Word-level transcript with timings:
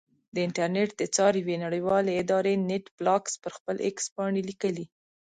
د 0.33 0.35
انټرنېټ 0.47 0.89
د 0.97 1.01
څار 1.15 1.33
یوې 1.41 1.55
نړیوالې 1.65 2.17
ادارې 2.23 2.53
نېټ 2.69 2.85
بلاکس 2.99 3.33
پر 3.43 3.51
خپل 3.57 3.75
ایکس 3.85 4.05
پاڼه 4.15 4.41
لیکلي. 4.49 4.85